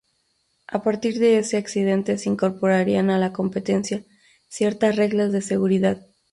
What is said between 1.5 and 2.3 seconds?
accidente se